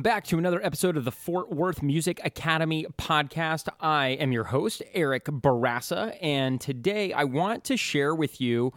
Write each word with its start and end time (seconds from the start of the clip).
Welcome 0.00 0.16
back 0.16 0.24
to 0.28 0.38
another 0.38 0.64
episode 0.64 0.96
of 0.96 1.04
the 1.04 1.12
Fort 1.12 1.50
Worth 1.50 1.82
Music 1.82 2.22
Academy 2.24 2.86
podcast. 2.96 3.68
I 3.80 4.08
am 4.12 4.32
your 4.32 4.44
host, 4.44 4.82
Eric 4.94 5.26
Bourassa, 5.26 6.16
and 6.22 6.58
today 6.58 7.12
I 7.12 7.24
want 7.24 7.64
to 7.64 7.76
share 7.76 8.14
with 8.14 8.40
you 8.40 8.72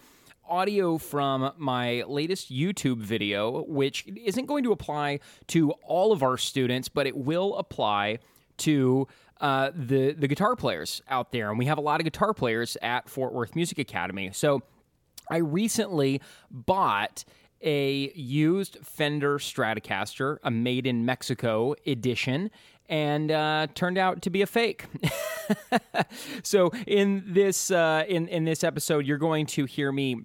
audio 0.50 0.98
from 0.98 1.54
my 1.56 2.04
latest 2.08 2.52
YouTube 2.52 2.98
video, 2.98 3.64
which 3.70 4.06
isn't 4.06 4.48
going 4.48 4.66
to 4.66 4.74
apply 4.74 5.22
to 5.48 5.72
all 5.86 6.12
of 6.12 6.24
our 6.24 6.36
students, 6.36 6.90
but 6.90 7.08
it 7.08 7.16
will 7.16 7.56
apply 7.56 8.20
to 8.58 9.08
uh, 9.40 9.72
the 9.74 10.12
the 10.12 10.28
guitar 10.28 10.58
players 10.58 11.02
out 11.08 11.32
there, 11.32 11.50
and 11.50 11.58
we 11.58 11.68
have 11.68 11.78
a 11.78 11.82
lot 11.82 12.02
of 12.02 12.04
guitar 12.04 12.34
players 12.34 12.76
at 12.82 13.08
Fort 13.08 13.32
Worth 13.32 13.56
Music 13.56 13.80
Academy. 13.80 14.32
So, 14.34 14.62
I 15.32 15.38
recently 15.38 16.20
bought 16.52 17.24
a 17.64 18.12
used 18.14 18.78
Fender 18.84 19.38
Stratocaster, 19.38 20.38
a 20.44 20.52
made 20.52 20.86
in 20.86 21.06
Mexico 21.06 21.76
edition, 21.86 22.52
and 22.90 23.32
uh, 23.32 23.68
turned 23.74 23.98
out 23.98 24.22
to 24.24 24.30
be 24.30 24.42
a 24.42 24.48
fake. 24.48 24.86
so 26.44 26.72
in 26.86 27.24
this 27.28 27.72
uh, 27.72 28.04
in 28.08 28.28
in 28.28 28.46
this 28.46 28.64
episode, 28.64 29.06
you're 29.06 29.18
going 29.18 29.46
to 29.48 29.66
hear 29.66 29.92
me 29.92 30.18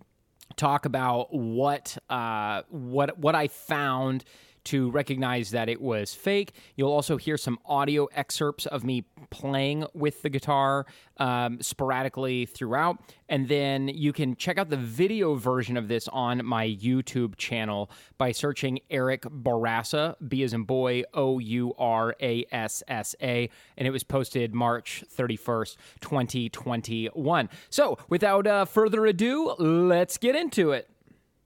talk 0.56 0.84
about 0.84 1.32
what 1.32 1.96
uh, 2.10 2.62
what 2.69 3.19
what 3.19 3.34
I 3.34 3.48
found 3.48 4.24
to 4.65 4.91
recognize 4.91 5.51
that 5.51 5.69
it 5.69 5.80
was 5.80 6.15
fake. 6.15 6.53
You'll 6.77 6.93
also 6.93 7.16
hear 7.16 7.37
some 7.37 7.59
audio 7.65 8.07
excerpts 8.07 8.66
of 8.66 8.85
me 8.85 9.05
playing 9.30 9.87
with 9.95 10.23
the 10.23 10.29
guitar 10.29 10.87
um, 11.19 11.61
sporadically 11.61 12.47
throughout. 12.47 12.99
And 13.29 13.49
then 13.49 13.89
you 13.89 14.13
can 14.13 14.37
check 14.37 14.59
out 14.59 14.71
the 14.71 14.77
video 14.77 15.35
version 15.35 15.77
of 15.77 15.89
this 15.89 16.09
on 16.09 16.45
my 16.45 16.66
YouTube 16.66 17.37
channel 17.37 17.91
by 18.16 18.33
searching 18.33 18.80
Eric 18.91 19.23
Bourassa, 19.23 20.16
B 20.27 20.43
as 20.43 20.52
in 20.52 20.65
boy, 20.65 21.04
O 21.15 21.38
U 21.38 21.75
R 21.79 22.15
A 22.21 22.45
S 22.51 22.82
S 22.88 23.15
A. 23.23 23.51
And 23.77 23.87
it 23.87 23.91
was 23.91 24.02
posted 24.02 24.54
March 24.54 25.04
31st, 25.15 25.77
2021. 26.01 27.49
So 27.71 27.99
without 28.09 28.47
uh, 28.47 28.65
further 28.65 29.07
ado, 29.07 29.54
let's 29.59 30.16
get 30.19 30.35
into 30.35 30.73
it. 30.73 30.88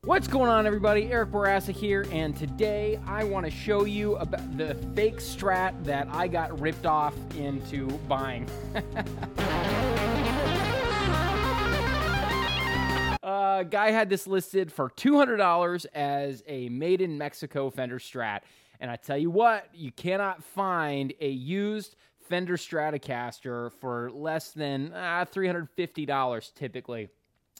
What's 0.04 0.26
going 0.26 0.50
on, 0.50 0.66
everybody? 0.66 1.12
Eric 1.12 1.30
Bourassa 1.30 1.72
here, 1.72 2.08
and 2.10 2.36
today 2.36 2.98
I 3.06 3.22
want 3.22 3.46
to 3.46 3.52
show 3.52 3.84
you 3.84 4.16
about 4.16 4.58
the 4.58 4.74
fake 4.96 5.18
strat 5.18 5.84
that 5.84 6.08
I 6.10 6.26
got 6.26 6.58
ripped 6.58 6.86
off 6.86 7.14
into 7.36 7.86
buying. 8.08 8.50
uh, 13.22 13.62
guy 13.62 13.92
had 13.92 14.10
this 14.10 14.26
listed 14.26 14.72
for 14.72 14.90
$200 14.90 15.86
as 15.94 16.42
a 16.48 16.68
made 16.68 17.00
in 17.00 17.16
Mexico 17.16 17.70
Fender 17.70 18.00
Strat. 18.00 18.40
And 18.80 18.90
I 18.90 18.96
tell 18.96 19.16
you 19.18 19.30
what, 19.30 19.68
you 19.72 19.92
cannot 19.92 20.42
find 20.42 21.12
a 21.20 21.28
used 21.28 21.94
Fender 22.28 22.56
Stratocaster 22.56 23.70
for 23.80 24.10
less 24.10 24.50
than 24.50 24.92
uh, 24.92 25.26
$350 25.32 26.54
typically. 26.54 27.08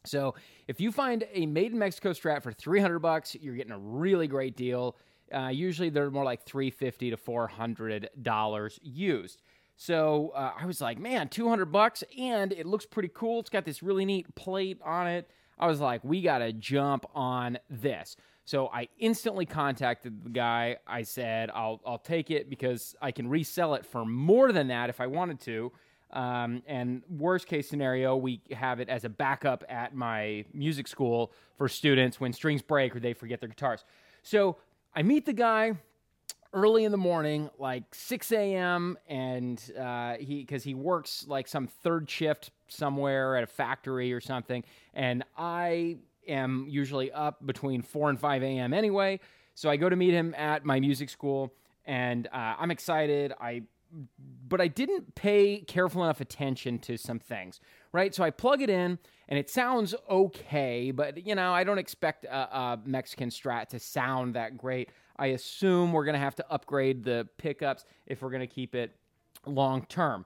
So 0.05 0.35
if 0.69 0.81
you 0.81 0.91
find 0.93 1.25
a 1.33 1.47
made 1.47 1.73
in 1.73 1.79
Mexico 1.79 2.11
Strat 2.11 2.43
for 2.43 2.53
300 2.53 2.99
bucks, 2.99 3.37
you're 3.41 3.55
getting 3.55 3.73
a 3.73 3.79
really 3.79 4.27
great 4.27 4.57
deal. 4.57 4.97
Uh, 5.33 5.49
usually 5.49 5.89
they're 5.89 6.11
more 6.11 6.25
like 6.25 6.45
350 6.45 7.11
to 7.11 7.17
400 7.17 8.11
dollars 8.21 8.79
used. 8.83 9.43
So 9.77 10.33
uh, 10.35 10.53
I 10.61 10.67
was 10.67 10.81
like, 10.81 10.99
man, 10.99 11.29
200 11.29 11.67
bucks, 11.67 12.05
and 12.19 12.53
it 12.53 12.67
looks 12.67 12.87
pretty 12.87 13.11
cool. 13.13 13.41
It's 13.41 13.51
got 13.51 13.65
this 13.65 13.83
really 13.83 14.05
neat 14.05 14.33
plate 14.35 14.79
on 14.85 15.07
it. 15.07 15.31
I 15.59 15.67
was 15.67 15.81
like, 15.81 16.05
we 16.05 16.23
got 16.23 16.39
to 16.39 16.53
jump 16.53 17.07
on 17.15 17.59
this. 17.71 18.17
So 18.45 18.69
I 18.69 18.89
instantly 18.99 19.47
contacted 19.47 20.25
the 20.25 20.31
guy. 20.31 20.77
I 20.87 21.03
said, 21.03 21.51
I'll, 21.55 21.81
I'll 21.87 21.99
take 21.99 22.31
it 22.31 22.51
because 22.51 22.95
I 23.01 23.13
can 23.13 23.29
resell 23.29 23.75
it 23.75 23.87
for 23.87 24.05
more 24.05 24.53
than 24.53 24.69
that 24.69 24.91
if 24.91 25.01
I 25.01 25.07
wanted 25.07 25.41
to. 25.43 25.73
Um, 26.13 26.63
and 26.67 27.03
worst 27.09 27.47
case 27.47 27.69
scenario, 27.69 28.17
we 28.17 28.41
have 28.53 28.81
it 28.81 28.89
as 28.89 29.05
a 29.05 29.09
backup 29.09 29.65
at 29.69 29.95
my 29.95 30.45
music 30.53 30.87
school 30.87 31.33
for 31.57 31.69
students 31.69 32.21
when 32.21 32.33
strings 32.33 32.63
break 32.63 32.95
or 32.95 33.01
they 33.01 33.15
forget 33.15 33.41
their 33.41 33.49
guitars. 33.49 33.85
So 34.23 34.57
I 34.95 35.03
meet 35.03 35.27
the 35.27 35.33
guy 35.33 35.73
early 36.53 36.85
in 36.85 36.93
the 36.93 36.99
morning, 36.99 37.49
like 37.59 37.95
6 37.95 38.31
a.m., 38.33 38.99
and 39.09 39.73
uh, 39.79 40.15
he 40.19 40.41
because 40.41 40.63
he 40.63 40.75
works 40.75 41.25
like 41.27 41.49
some 41.49 41.67
third 41.67 42.11
shift 42.11 42.51
somewhere 42.69 43.37
at 43.37 43.45
a 43.45 43.47
factory 43.47 44.13
or 44.13 44.21
something, 44.21 44.63
and 44.95 45.25
I 45.37 45.97
am 46.29 46.67
usually 46.69 47.11
up 47.11 47.45
between 47.45 47.83
4 47.83 48.11
and 48.11 48.21
5 48.21 48.43
a.m. 48.43 48.75
anyway. 48.75 49.21
So 49.55 49.69
I 49.71 49.77
go 49.77 49.89
to 49.89 49.97
meet 49.97 50.13
him 50.13 50.35
at 50.37 50.65
my 50.65 50.81
music 50.81 51.11
school, 51.11 51.53
and 51.85 52.27
uh, 52.29 52.55
I'm 52.59 52.71
excited. 52.71 53.33
I 53.41 53.63
but 54.49 54.61
I 54.61 54.69
didn't 54.69 55.15
pay 55.15 55.61
careful 55.61 56.03
enough 56.03 56.21
attention 56.21 56.79
to 56.81 56.97
some 56.97 57.19
things, 57.19 57.61
right? 57.93 58.15
So 58.15 58.25
I 58.25 58.31
plug 58.31 58.63
it 58.63 58.71
in 58.71 58.99
and 59.29 59.39
it 59.39 59.51
sounds 59.51 59.95
okay, 60.11 60.91
but 60.91 61.27
you 61.27 61.35
know, 61.35 61.53
I 61.53 61.65
don't 61.65 61.79
expect 61.79 62.25
a, 62.25 62.57
a 62.57 62.81
Mexican 62.85 63.31
Strat 63.31 63.69
to 63.69 63.79
sound 63.79 64.35
that 64.35 64.57
great. 64.57 64.91
I 65.17 65.27
assume 65.27 65.93
we're 65.93 66.05
going 66.05 66.15
to 66.15 66.21
have 66.21 66.35
to 66.37 66.53
upgrade 66.53 67.05
the 67.05 67.29
pickups 67.39 67.85
if 68.07 68.23
we're 68.23 68.31
going 68.31 68.41
to 68.41 68.47
keep 68.47 68.75
it 68.75 68.95
long 69.47 69.85
term. 69.87 70.25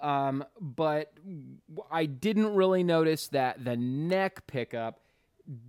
Um, 0.00 0.44
but 0.60 1.12
I 1.90 2.06
didn't 2.06 2.54
really 2.54 2.84
notice 2.84 3.28
that 3.28 3.64
the 3.64 3.76
neck 3.76 4.46
pickup 4.46 5.00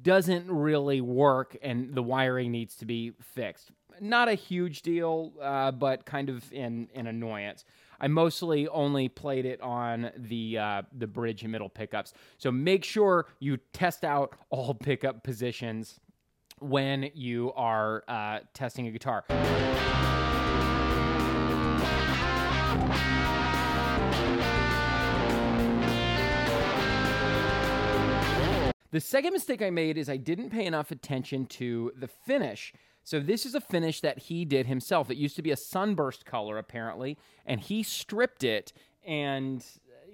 doesn't 0.02 0.50
really 0.52 1.02
work 1.02 1.58
and 1.62 1.94
the 1.96 2.04
wiring 2.04 2.52
needs 2.52 2.76
to 2.76 2.86
be 2.86 3.14
fixed. 3.22 3.72
Not 4.02 4.30
a 4.30 4.34
huge 4.34 4.82
deal, 4.82 5.34
uh, 5.42 5.72
but 5.72 6.06
kind 6.06 6.30
of 6.30 6.44
an, 6.54 6.90
an 6.94 7.08
annoyance. 7.08 7.66
I 8.00 8.08
mostly 8.08 8.68
only 8.68 9.10
played 9.10 9.46
it 9.46 9.60
on 9.62 10.12
the 10.16 10.58
uh, 10.58 10.82
the 10.98 11.08
bridge 11.08 11.44
and 11.44 11.52
middle 11.52 11.68
pickups. 11.68 12.14
So 12.38 12.52
make 12.52 12.86
sure 12.86 13.28
you 13.40 13.58
test 13.74 14.06
out 14.06 14.36
all 14.50 14.74
pickup 14.80 15.24
positions 15.24 16.00
when 16.60 17.12
you 17.14 17.52
are 17.56 18.04
uh, 18.08 18.40
testing 18.54 18.88
a 18.88 18.92
guitar. 18.92 19.26
The 28.92 29.00
second 29.00 29.34
mistake 29.34 29.62
I 29.62 29.70
made 29.70 29.98
is 29.98 30.10
I 30.10 30.18
didn't 30.18 30.50
pay 30.50 30.66
enough 30.66 30.90
attention 30.90 31.46
to 31.48 31.92
the 31.96 32.08
finish. 32.08 32.74
So 33.04 33.20
this 33.20 33.46
is 33.46 33.54
a 33.54 33.62
finish 33.62 34.02
that 34.02 34.18
he 34.18 34.46
did 34.46 34.66
himself. 34.66 35.12
It 35.12 35.18
used 35.18 35.36
to 35.36 35.42
be 35.42 35.52
a 35.52 35.58
sunburst 35.58 36.26
color 36.26 36.58
apparently, 36.58 37.18
and 37.46 37.60
he 37.60 37.84
stripped 37.84 38.44
it 38.44 38.74
and 39.06 39.64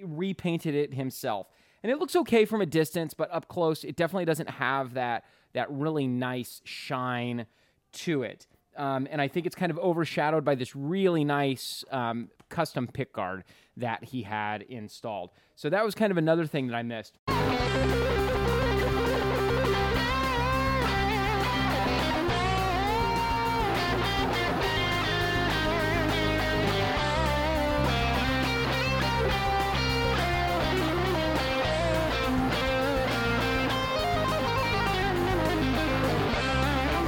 repainted 0.03 0.75
it 0.75 0.93
himself. 0.93 1.47
And 1.83 1.91
it 1.91 1.99
looks 1.99 2.15
okay 2.15 2.45
from 2.45 2.61
a 2.61 2.65
distance, 2.65 3.13
but 3.13 3.31
up 3.31 3.47
close 3.47 3.83
it 3.83 3.95
definitely 3.95 4.25
doesn't 4.25 4.49
have 4.49 4.93
that 4.95 5.23
that 5.53 5.71
really 5.71 6.07
nice 6.07 6.61
shine 6.65 7.45
to 7.93 8.23
it. 8.23 8.45
Um, 8.75 9.07
and 9.09 9.21
I 9.21 9.29
think 9.29 9.45
it's 9.45 9.55
kind 9.55 9.71
of 9.71 9.79
overshadowed 9.79 10.43
by 10.43 10.55
this 10.55 10.75
really 10.75 11.23
nice 11.23 11.85
um, 11.91 12.29
custom 12.49 12.89
pickguard 12.91 13.43
that 13.77 14.03
he 14.03 14.23
had 14.23 14.63
installed. 14.63 15.31
So 15.55 15.69
that 15.69 15.85
was 15.85 15.95
kind 15.95 16.11
of 16.11 16.17
another 16.17 16.45
thing 16.45 16.67
that 16.67 16.75
I 16.75 16.83
missed. 16.83 17.17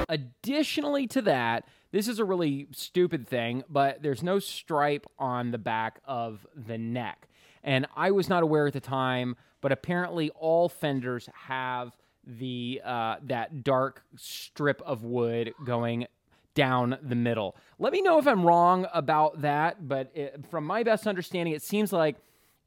Additionally 0.09 1.07
to 1.07 1.21
that, 1.23 1.67
this 1.91 2.07
is 2.07 2.19
a 2.19 2.25
really 2.25 2.67
stupid 2.71 3.27
thing, 3.27 3.63
but 3.69 4.01
there's 4.01 4.23
no 4.23 4.39
stripe 4.39 5.05
on 5.17 5.51
the 5.51 5.57
back 5.57 5.99
of 6.05 6.45
the 6.55 6.77
neck. 6.77 7.27
And 7.63 7.87
I 7.95 8.11
was 8.11 8.29
not 8.29 8.43
aware 8.43 8.67
at 8.67 8.73
the 8.73 8.79
time, 8.79 9.35
but 9.61 9.71
apparently 9.71 10.29
all 10.31 10.69
fenders 10.69 11.29
have 11.47 11.95
the 12.25 12.81
uh, 12.83 13.15
that 13.23 13.63
dark 13.63 14.03
strip 14.15 14.81
of 14.85 15.03
wood 15.03 15.53
going 15.65 16.07
down 16.55 16.97
the 17.01 17.15
middle. 17.15 17.55
Let 17.79 17.93
me 17.93 18.01
know 18.01 18.17
if 18.17 18.27
I'm 18.27 18.43
wrong 18.43 18.87
about 18.93 19.41
that, 19.41 19.87
but 19.87 20.11
it, 20.13 20.45
from 20.49 20.65
my 20.65 20.83
best 20.83 21.07
understanding, 21.07 21.53
it 21.53 21.61
seems 21.61 21.93
like 21.93 22.17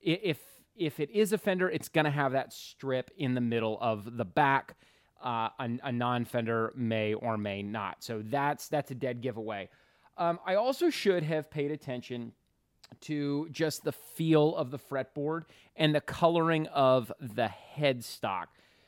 if 0.00 0.38
if 0.76 0.98
it 0.98 1.10
is 1.10 1.32
a 1.32 1.38
fender, 1.38 1.68
it's 1.68 1.88
going 1.88 2.06
to 2.06 2.10
have 2.10 2.32
that 2.32 2.52
strip 2.52 3.10
in 3.18 3.34
the 3.34 3.40
middle 3.40 3.76
of 3.80 4.16
the 4.16 4.24
back 4.24 4.76
uh, 5.22 5.48
a, 5.58 5.70
a 5.84 5.92
non-fender 5.92 6.72
may 6.74 7.14
or 7.14 7.36
may 7.36 7.62
not. 7.62 8.02
So 8.02 8.22
that's 8.24 8.68
that's 8.68 8.90
a 8.90 8.94
dead 8.94 9.20
giveaway. 9.20 9.68
Um, 10.16 10.38
I 10.44 10.54
also 10.56 10.90
should 10.90 11.22
have 11.22 11.50
paid 11.50 11.70
attention 11.70 12.32
to 13.02 13.48
just 13.50 13.84
the 13.84 13.92
feel 13.92 14.54
of 14.56 14.70
the 14.70 14.78
fretboard 14.78 15.44
and 15.76 15.94
the 15.94 16.00
coloring 16.00 16.66
of 16.68 17.12
the 17.20 17.50
headstock. 17.76 18.46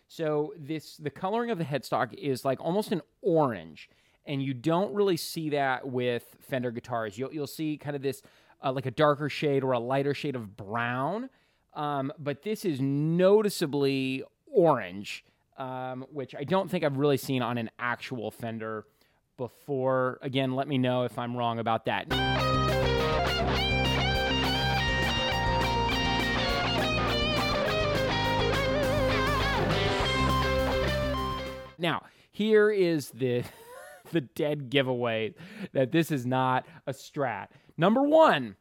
So 0.09 0.53
this 0.59 0.97
the 0.97 1.11
coloring 1.11 1.51
of 1.51 1.59
the 1.59 1.65
headstock 1.65 2.13
is 2.15 2.45
like 2.45 2.61
almost 2.61 2.93
an 2.93 3.01
orange, 3.23 3.89
and 4.27 4.43
you 4.43 4.53
don't 4.53 4.93
really 4.95 5.17
see 5.17 5.51
that 5.51 5.89
with 5.89 6.37
Fender 6.41 6.71
guitars. 6.71 7.17
You'll 7.17 7.33
you'll 7.33 7.47
see 7.47 7.79
kind 7.79 7.97
of 7.97 8.03
this 8.03 8.23
uh, 8.63 8.73
like 8.73 8.87
a 8.87 8.91
darker 8.91 9.29
shade 9.29 9.65
or 9.65 9.73
a 9.73 9.79
lighter 9.79 10.13
shade 10.13 10.37
of 10.37 10.57
brown, 10.57 11.31
um, 11.75 12.13
but 12.19 12.43
this 12.43 12.65
is 12.65 12.81
noticeably 12.81 14.23
orange, 14.47 15.25
um, 15.57 16.07
which 16.11 16.35
I 16.35 16.45
don't 16.45 16.71
think 16.71 16.85
I've 16.85 16.97
really 16.97 17.17
seen 17.17 17.43
on 17.43 17.59
an 17.59 17.71
actual 17.79 18.31
Fender 18.31 18.85
before. 19.37 20.19
Again, 20.23 20.55
let 20.55 20.69
me 20.69 20.79
know 20.79 21.05
if 21.05 21.19
I'm 21.19 21.37
wrong 21.37 21.59
about 21.59 21.87
that. 21.87 22.09
Now, 31.79 32.05
here 32.31 32.71
is 32.71 33.11
the 33.11 33.43
the 34.13 34.21
dead 34.21 34.71
giveaway 34.71 35.35
that 35.73 35.91
this 35.91 36.11
is 36.11 36.25
not 36.25 36.67
a 36.87 36.93
strat. 36.93 37.49
Number 37.77 38.03
one, 38.03 38.57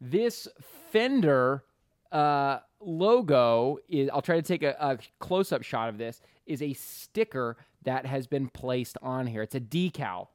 this 0.00 0.46
Fender 0.90 1.64
uh, 2.12 2.60
logo 2.80 3.78
is. 3.88 4.10
I'll 4.12 4.22
try 4.22 4.36
to 4.36 4.42
take 4.42 4.62
a, 4.62 4.76
a 4.78 4.98
close 5.18 5.52
up 5.52 5.62
shot 5.62 5.88
of 5.88 5.98
this. 5.98 6.20
Is 6.46 6.62
a 6.62 6.72
sticker 6.74 7.56
that 7.84 8.06
has 8.06 8.26
been 8.26 8.48
placed 8.48 8.96
on 9.02 9.26
here. 9.26 9.42
It's 9.42 9.54
a 9.54 9.60
decal, 9.60 10.28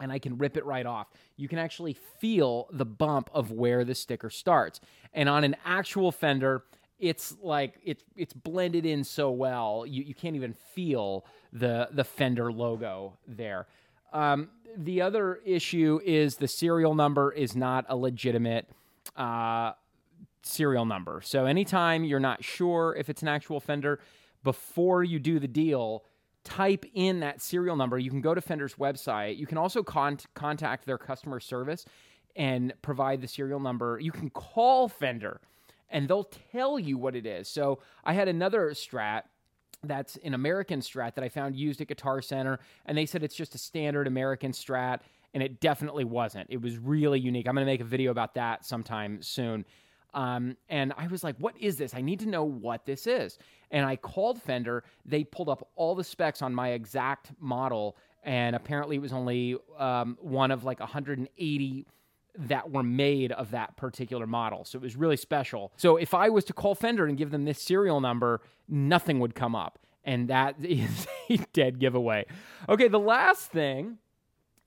and 0.00 0.12
I 0.12 0.18
can 0.18 0.36
rip 0.36 0.56
it 0.56 0.64
right 0.64 0.86
off. 0.86 1.08
You 1.36 1.48
can 1.48 1.58
actually 1.58 1.96
feel 2.20 2.68
the 2.72 2.84
bump 2.84 3.30
of 3.32 3.50
where 3.50 3.84
the 3.84 3.94
sticker 3.94 4.30
starts. 4.30 4.80
And 5.12 5.28
on 5.28 5.44
an 5.44 5.56
actual 5.64 6.12
Fender, 6.12 6.64
it's 6.98 7.36
like 7.42 7.74
it's 7.84 8.04
it's 8.16 8.32
blended 8.32 8.86
in 8.86 9.04
so 9.04 9.30
well 9.30 9.84
you, 9.86 10.02
you 10.02 10.14
can't 10.14 10.36
even 10.36 10.54
feel 10.74 11.26
the 11.52 11.88
the 11.92 12.04
Fender 12.04 12.52
logo 12.52 13.18
there. 13.26 13.66
Um, 14.12 14.48
the 14.76 15.02
other 15.02 15.40
issue 15.44 16.00
is 16.04 16.36
the 16.36 16.48
serial 16.48 16.94
number 16.94 17.32
is 17.32 17.56
not 17.56 17.84
a 17.88 17.96
legitimate 17.96 18.68
uh, 19.16 19.72
serial 20.44 20.84
number. 20.84 21.20
So 21.24 21.46
anytime 21.46 22.04
you're 22.04 22.20
not 22.20 22.44
sure 22.44 22.94
if 22.98 23.08
it's 23.08 23.22
an 23.22 23.28
actual 23.28 23.60
Fender, 23.60 24.00
before 24.42 25.02
you 25.02 25.18
do 25.18 25.38
the 25.38 25.48
deal, 25.48 26.04
type 26.44 26.84
in 26.94 27.20
that 27.20 27.40
serial 27.40 27.76
number. 27.76 27.98
You 27.98 28.10
can 28.10 28.20
go 28.20 28.34
to 28.34 28.40
Fender's 28.40 28.74
website. 28.74 29.38
You 29.38 29.46
can 29.46 29.58
also 29.58 29.82
con- 29.82 30.18
contact 30.34 30.86
their 30.86 30.98
customer 30.98 31.40
service 31.40 31.86
and 32.36 32.74
provide 32.82 33.20
the 33.20 33.28
serial 33.28 33.60
number. 33.60 33.98
You 34.00 34.12
can 34.12 34.28
call 34.30 34.88
Fender 34.88 35.40
and 35.90 36.08
they'll 36.08 36.30
tell 36.52 36.78
you 36.78 36.98
what 36.98 37.14
it 37.14 37.24
is. 37.24 37.48
So 37.48 37.78
I 38.04 38.12
had 38.12 38.28
another 38.28 38.70
Strat 38.70 39.22
that's 39.82 40.16
an 40.24 40.34
American 40.34 40.80
Strat 40.80 41.14
that 41.14 41.24
I 41.24 41.28
found 41.28 41.56
used 41.56 41.80
at 41.80 41.88
Guitar 41.88 42.22
Center, 42.22 42.58
and 42.86 42.96
they 42.96 43.06
said 43.06 43.22
it's 43.22 43.34
just 43.34 43.54
a 43.54 43.58
standard 43.58 44.06
American 44.06 44.52
Strat, 44.52 45.00
and 45.34 45.42
it 45.42 45.60
definitely 45.60 46.04
wasn't. 46.04 46.46
It 46.50 46.60
was 46.60 46.78
really 46.78 47.20
unique. 47.20 47.46
I'm 47.46 47.54
going 47.54 47.66
to 47.66 47.70
make 47.70 47.80
a 47.80 47.84
video 47.84 48.10
about 48.10 48.34
that 48.34 48.64
sometime 48.64 49.22
soon. 49.22 49.64
Um, 50.14 50.56
and 50.68 50.92
I 50.96 51.08
was 51.08 51.24
like, 51.24 51.36
what 51.38 51.56
is 51.60 51.76
this? 51.76 51.94
I 51.94 52.00
need 52.00 52.20
to 52.20 52.28
know 52.28 52.44
what 52.44 52.86
this 52.86 53.06
is. 53.06 53.38
And 53.70 53.84
I 53.84 53.96
called 53.96 54.40
Fender. 54.40 54.84
They 55.04 55.24
pulled 55.24 55.48
up 55.48 55.68
all 55.76 55.94
the 55.94 56.04
specs 56.04 56.40
on 56.40 56.54
my 56.54 56.70
exact 56.70 57.32
model, 57.40 57.96
and 58.22 58.54
apparently 58.56 58.96
it 58.96 59.02
was 59.02 59.12
only 59.12 59.56
um, 59.78 60.16
one 60.20 60.50
of 60.50 60.64
like 60.64 60.80
180 60.80 61.86
that 62.36 62.70
were 62.70 62.82
made 62.82 63.32
of 63.32 63.50
that 63.52 63.76
particular 63.76 64.26
model. 64.26 64.64
So 64.64 64.78
it 64.78 64.82
was 64.82 64.96
really 64.96 65.16
special. 65.16 65.72
So 65.76 65.96
if 65.96 66.14
I 66.14 66.28
was 66.30 66.44
to 66.46 66.52
call 66.52 66.74
Fender 66.74 67.06
and 67.06 67.16
give 67.16 67.30
them 67.30 67.44
this 67.44 67.60
serial 67.60 68.00
number, 68.00 68.40
nothing 68.68 69.20
would 69.20 69.34
come 69.34 69.54
up. 69.54 69.78
And 70.04 70.28
that 70.28 70.56
is 70.62 71.06
a 71.30 71.38
dead 71.52 71.78
giveaway. 71.78 72.26
Okay, 72.68 72.88
the 72.88 72.98
last 72.98 73.50
thing 73.50 73.98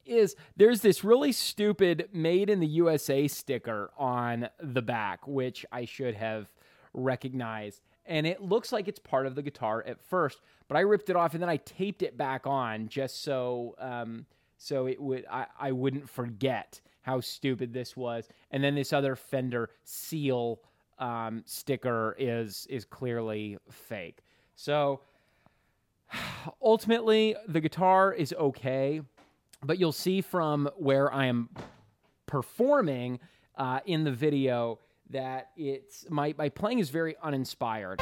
is 0.08 0.36
there's 0.56 0.82
this 0.82 1.04
really 1.04 1.32
stupid 1.32 2.10
made 2.14 2.50
in 2.50 2.60
the 2.60 2.68
USA 2.68 3.28
sticker 3.28 3.92
on 3.98 4.50
the 4.62 4.82
back, 4.82 5.28
which 5.28 5.66
I 5.72 5.86
should 5.86 6.16
have 6.16 6.48
recognized. 6.94 7.82
And 8.06 8.26
it 8.26 8.42
looks 8.42 8.72
like 8.72 8.88
it's 8.88 9.00
part 9.00 9.26
of 9.26 9.36
the 9.36 9.42
guitar 9.42 9.84
at 9.86 10.02
first, 10.02 10.40
but 10.68 10.78
I 10.78 10.82
ripped 10.82 11.10
it 11.10 11.16
off 11.16 11.34
and 11.34 11.42
then 11.42 11.50
I 11.50 11.58
taped 11.58 12.02
it 12.02 12.18
back 12.18 12.48
on 12.48 12.88
just 12.88 13.22
so 13.22 13.76
um, 13.80 14.26
so 14.58 14.88
it 14.88 15.02
would 15.02 15.26
I, 15.30 15.46
I 15.60 15.72
wouldn't 15.72 16.10
forget 16.10 16.82
how 17.02 17.22
stupid 17.22 17.74
this 17.74 17.96
was. 17.96 18.28
And 18.52 18.64
then 18.64 18.76
this 18.76 18.94
other 18.94 19.16
Fender 19.16 19.70
seal 19.84 20.60
um, 21.00 21.44
sticker 21.46 22.16
is 22.18 22.66
is 22.70 22.86
clearly 22.86 23.58
fake. 23.70 24.20
So 24.56 25.02
ultimately, 26.62 27.36
the 27.48 27.62
guitar 27.62 28.14
is 28.14 28.34
okay, 28.34 29.02
but 29.68 29.78
you'll 29.80 29.92
see 29.92 30.22
from 30.22 30.70
where 30.78 31.14
I 31.14 31.26
am 31.26 31.50
performing 32.26 33.20
uh, 33.58 33.82
in 33.86 34.06
the 34.06 34.12
video 34.12 34.80
that 35.10 35.50
it's 35.58 36.06
my 36.10 36.34
my 36.38 36.50
playing 36.50 36.80
is 36.80 36.90
very 36.90 37.16
uninspired. 37.22 38.02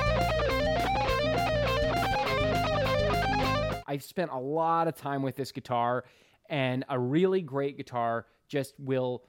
I've 3.88 4.04
spent 4.04 4.32
a 4.32 4.40
lot 4.40 4.88
of 4.88 4.96
time 4.96 5.22
with 5.22 5.36
this 5.36 5.52
guitar, 5.52 6.06
and 6.50 6.86
a 6.88 7.00
really 7.00 7.42
great 7.42 7.78
guitar 7.78 8.28
just 8.48 8.76
will 8.80 9.24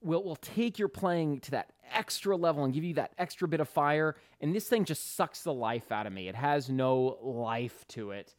will 0.00 0.24
will 0.24 0.36
take 0.36 0.78
your 0.78 0.88
playing 0.88 1.40
to 1.40 1.50
that 1.52 1.72
extra 1.92 2.36
level 2.36 2.64
and 2.64 2.72
give 2.72 2.84
you 2.84 2.94
that 2.94 3.12
extra 3.18 3.46
bit 3.46 3.60
of 3.60 3.68
fire 3.68 4.16
and 4.40 4.54
this 4.54 4.66
thing 4.66 4.82
just 4.82 5.14
sucks 5.14 5.42
the 5.42 5.52
life 5.52 5.92
out 5.92 6.06
of 6.06 6.12
me 6.12 6.26
it 6.26 6.34
has 6.34 6.70
no 6.70 7.18
life 7.20 7.86
to 7.86 8.12
it 8.12 8.34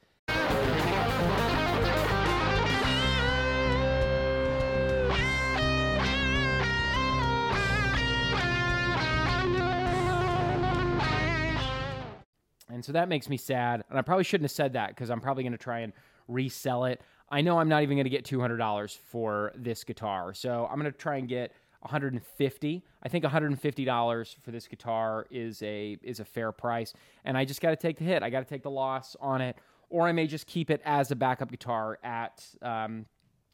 and 12.73 12.83
so 12.83 12.91
that 12.91 13.07
makes 13.07 13.29
me 13.29 13.37
sad 13.37 13.83
and 13.89 13.97
i 13.97 14.01
probably 14.01 14.23
shouldn't 14.23 14.45
have 14.45 14.55
said 14.55 14.73
that 14.73 14.89
because 14.89 15.09
i'm 15.09 15.21
probably 15.21 15.43
going 15.43 15.51
to 15.51 15.57
try 15.57 15.79
and 15.79 15.93
resell 16.27 16.85
it 16.85 17.01
I 17.33 17.41
know 17.41 17.57
I'm 17.57 17.67
not 17.67 17.81
even 17.81 17.97
going 17.97 18.03
to 18.03 18.11
get 18.11 18.25
$200 18.25 18.97
for 19.09 19.53
this 19.55 19.83
guitar. 19.83 20.35
So 20.35 20.67
I'm 20.69 20.79
going 20.79 20.91
to 20.91 20.95
try 20.95 21.17
and 21.17 21.27
get 21.27 21.51
150. 21.79 22.83
I 23.01 23.09
think 23.09 23.25
$150 23.25 24.35
for 24.43 24.51
this 24.51 24.67
guitar 24.67 25.25
is 25.31 25.61
a 25.63 25.97
is 26.03 26.19
a 26.19 26.25
fair 26.25 26.51
price, 26.51 26.93
and 27.25 27.35
I 27.35 27.43
just 27.43 27.59
got 27.59 27.71
to 27.71 27.75
take 27.75 27.97
the 27.97 28.05
hit. 28.05 28.21
I 28.21 28.29
got 28.29 28.41
to 28.41 28.45
take 28.45 28.61
the 28.61 28.69
loss 28.69 29.15
on 29.19 29.41
it, 29.41 29.57
or 29.89 30.07
I 30.07 30.11
may 30.11 30.27
just 30.27 30.45
keep 30.45 30.69
it 30.69 30.79
as 30.85 31.09
a 31.09 31.15
backup 31.15 31.49
guitar 31.49 31.97
at 32.03 32.45
um, 32.61 33.07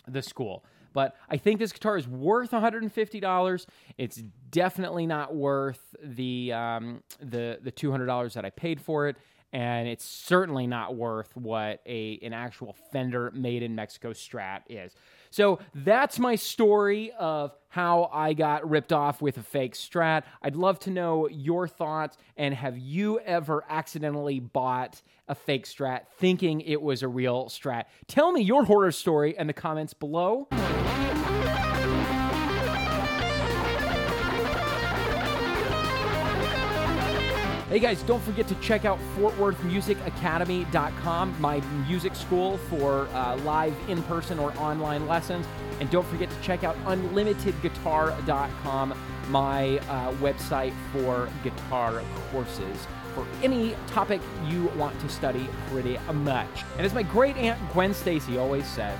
the 0.07 0.21
school. 0.21 0.63
But 0.91 1.15
I 1.29 1.37
think 1.37 1.59
this 1.59 1.71
guitar 1.71 1.97
is 1.97 2.07
worth 2.07 2.51
$150. 2.51 3.65
It's 3.97 4.23
definitely 4.49 5.05
not 5.05 5.35
worth 5.35 5.95
the 6.03 6.51
um, 6.53 7.03
the 7.19 7.59
the 7.61 7.71
$200 7.71 8.33
that 8.33 8.45
I 8.45 8.49
paid 8.49 8.81
for 8.81 9.07
it 9.07 9.17
and 9.51 9.87
it's 9.87 10.05
certainly 10.05 10.67
not 10.67 10.95
worth 10.95 11.35
what 11.35 11.81
a 11.85 12.19
an 12.21 12.33
actual 12.33 12.75
Fender 12.91 13.31
made 13.31 13.63
in 13.63 13.75
Mexico 13.75 14.13
Strat 14.13 14.61
is. 14.69 14.93
So 15.29 15.59
that's 15.73 16.19
my 16.19 16.35
story 16.35 17.11
of 17.17 17.55
how 17.69 18.09
I 18.11 18.33
got 18.33 18.67
ripped 18.67 18.91
off 18.91 19.21
with 19.21 19.37
a 19.37 19.43
fake 19.43 19.75
Strat. 19.75 20.23
I'd 20.41 20.55
love 20.55 20.79
to 20.79 20.89
know 20.89 21.29
your 21.29 21.67
thoughts 21.67 22.17
and 22.35 22.53
have 22.53 22.77
you 22.77 23.19
ever 23.19 23.63
accidentally 23.69 24.39
bought 24.39 25.01
a 25.27 25.35
fake 25.35 25.65
Strat 25.65 26.07
thinking 26.17 26.61
it 26.61 26.81
was 26.81 27.03
a 27.03 27.07
real 27.07 27.45
Strat? 27.45 27.85
Tell 28.07 28.31
me 28.31 28.41
your 28.41 28.63
horror 28.65 28.91
story 28.91 29.35
in 29.37 29.47
the 29.47 29.53
comments 29.53 29.93
below. 29.93 30.47
Hey 37.69 37.77
guys, 37.77 38.01
don't 38.01 38.23
forget 38.23 38.47
to 38.47 38.55
check 38.55 38.83
out 38.83 38.97
Fort 39.15 39.37
Worth 39.37 39.63
Music 39.63 39.95
FortWorthMusicAcademy.com, 39.99 41.39
my 41.39 41.61
music 41.87 42.15
school 42.15 42.57
for 42.57 43.07
uh, 43.13 43.37
live 43.43 43.75
in 43.87 44.01
person 44.03 44.39
or 44.39 44.51
online 44.57 45.07
lessons. 45.07 45.45
And 45.79 45.87
don't 45.91 46.07
forget 46.07 46.31
to 46.31 46.41
check 46.41 46.63
out 46.63 46.75
UnlimitedGuitar.com, 46.85 48.97
my 49.27 49.77
uh, 49.77 50.11
website 50.13 50.73
for 50.91 51.29
guitar 51.43 52.01
courses 52.31 52.87
for 53.13 53.27
any 53.43 53.75
topic 53.85 54.19
you 54.47 54.69
want 54.69 54.99
to 55.01 55.07
study 55.07 55.47
pretty 55.69 55.99
much. 56.11 56.63
And 56.77 56.87
as 56.87 56.95
my 56.95 57.03
great 57.03 57.37
aunt 57.37 57.59
Gwen 57.71 57.93
Stacy 57.93 58.39
always 58.39 58.65
says, 58.65 58.99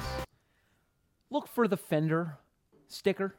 look 1.31 1.47
for 1.47 1.67
the 1.67 1.77
Fender 1.77 2.37
sticker 2.87 3.33